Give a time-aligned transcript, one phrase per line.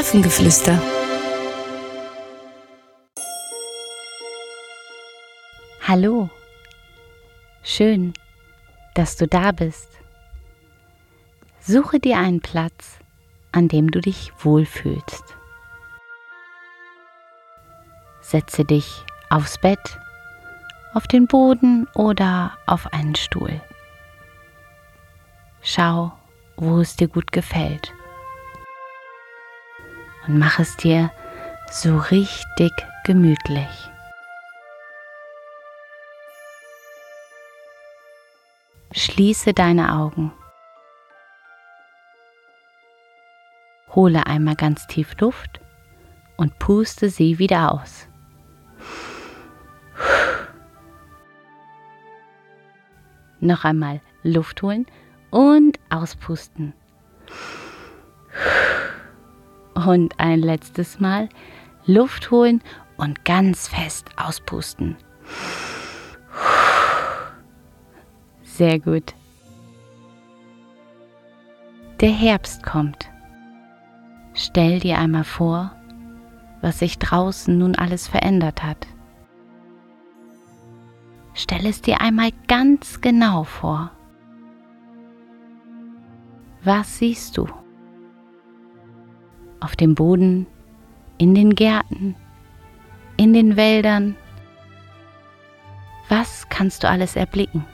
[0.00, 0.80] Hafengeflüster.
[5.86, 6.30] Hallo.
[7.62, 8.14] Schön,
[8.94, 9.90] dass du da bist.
[11.60, 12.98] Suche dir einen Platz,
[13.52, 15.36] an dem du dich wohlfühlst.
[18.22, 19.98] Setze dich aufs Bett,
[20.94, 23.60] auf den Boden oder auf einen Stuhl.
[25.60, 26.12] Schau,
[26.56, 27.92] wo es dir gut gefällt.
[30.30, 31.10] Und mach es dir
[31.72, 32.70] so richtig
[33.02, 33.90] gemütlich.
[38.92, 40.30] Schließe deine Augen.
[43.88, 45.60] Hole einmal ganz tief Luft
[46.36, 48.06] und puste sie wieder aus.
[53.40, 54.86] Noch einmal Luft holen
[55.32, 56.79] und auspusten.
[59.90, 61.28] Und ein letztes Mal
[61.84, 62.62] Luft holen
[62.96, 64.96] und ganz fest auspusten.
[68.44, 69.14] Sehr gut.
[72.00, 73.10] Der Herbst kommt.
[74.32, 75.72] Stell dir einmal vor,
[76.60, 78.86] was sich draußen nun alles verändert hat.
[81.34, 83.90] Stell es dir einmal ganz genau vor.
[86.62, 87.48] Was siehst du?
[89.60, 90.46] Auf dem Boden,
[91.18, 92.16] in den Gärten,
[93.18, 94.16] in den Wäldern.
[96.08, 97.66] Was kannst du alles erblicken?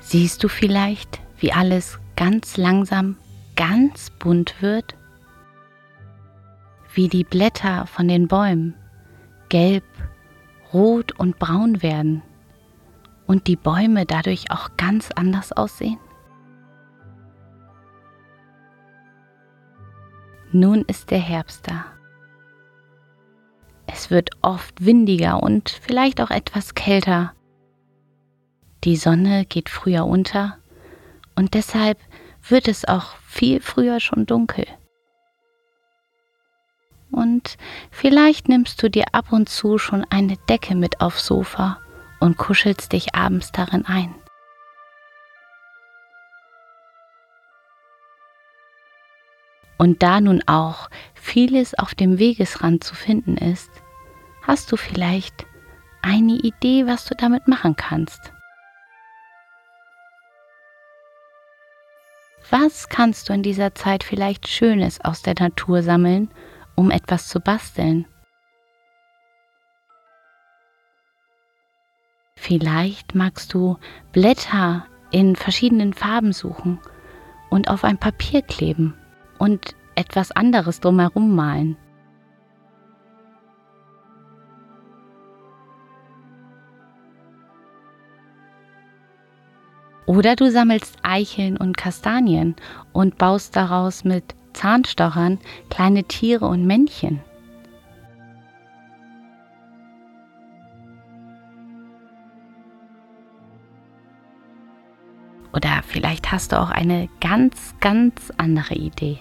[0.00, 3.18] Siehst du vielleicht, wie alles ganz langsam
[3.56, 4.96] ganz bunt wird?
[6.94, 8.74] Wie die Blätter von den Bäumen
[9.48, 9.84] gelb,
[10.72, 12.22] rot und braun werden
[13.26, 15.98] und die Bäume dadurch auch ganz anders aussehen?
[20.50, 21.84] Nun ist der Herbst da.
[23.86, 27.32] Es wird oft windiger und vielleicht auch etwas kälter
[28.84, 30.58] die Sonne geht früher unter
[31.34, 31.98] und deshalb
[32.48, 34.66] wird es auch viel früher schon dunkel.
[37.10, 37.56] Und
[37.90, 41.78] vielleicht nimmst du dir ab und zu schon eine Decke mit aufs Sofa
[42.20, 44.14] und kuschelst dich abends darin ein.
[49.78, 53.70] Und da nun auch vieles auf dem Wegesrand zu finden ist,
[54.42, 55.46] hast du vielleicht
[56.02, 58.32] eine Idee, was du damit machen kannst.
[62.50, 66.30] Was kannst du in dieser Zeit vielleicht Schönes aus der Natur sammeln,
[66.78, 68.06] um etwas zu basteln?
[72.36, 73.78] Vielleicht magst du
[74.12, 76.78] Blätter in verschiedenen Farben suchen
[77.50, 78.94] und auf ein Papier kleben
[79.38, 81.76] und etwas anderes drumherum malen.
[90.06, 92.54] Oder du sammelst Eicheln und Kastanien
[92.92, 95.38] und baust daraus mit Zahnstochern
[95.70, 97.20] kleine Tiere und Männchen.
[105.52, 109.20] Oder vielleicht hast du auch eine ganz, ganz andere Idee.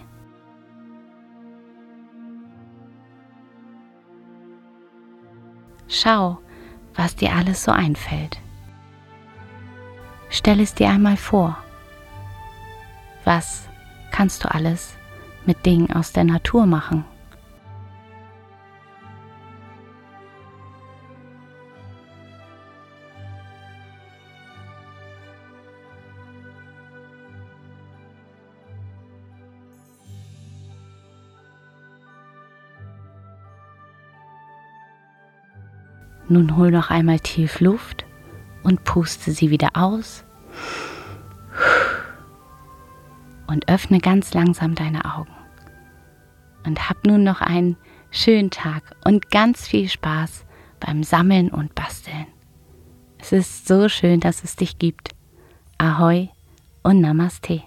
[5.88, 6.40] Schau,
[6.96, 8.40] was dir alles so einfällt.
[10.30, 11.59] Stell es dir einmal vor.
[13.24, 13.69] Was
[14.12, 14.97] kannst du alles
[15.47, 17.06] mit Dingen aus der Natur machen?
[36.30, 38.06] Nun hol noch einmal tief Luft
[38.63, 40.25] und puste sie wieder aus.
[43.48, 45.32] Und öffne ganz langsam deine Augen.
[46.66, 47.78] Und hab nun noch einen
[48.12, 50.46] schönen Tag und ganz viel Spaß
[50.80, 52.28] beim Sammeln und Basteln.
[53.18, 55.10] Es ist so schön, dass es dich gibt.
[55.78, 56.30] Ahoi
[56.84, 57.64] und Namaste.